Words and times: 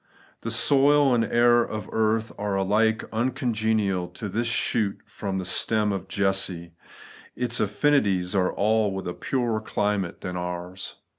The 0.41 0.49
soil 0.49 1.13
and 1.13 1.23
the 1.23 1.31
air 1.31 1.61
of 1.63 1.87
earth 1.93 2.31
are 2.39 2.55
alike 2.55 3.03
uncongenial 3.13 4.07
to 4.07 4.29
this 4.29 4.47
shoot 4.47 4.97
from 5.05 5.37
the 5.37 5.45
stem 5.45 5.91
of 5.91 6.07
Jesse. 6.07 6.71
Its 7.35 7.59
afl&nities 7.59 8.33
are 8.35 8.51
all 8.51 8.91
with 8.95 9.07
a 9.07 9.13
purer 9.13 9.59
climate 9.61 10.21
than 10.21 10.35
ours. 10.35 10.95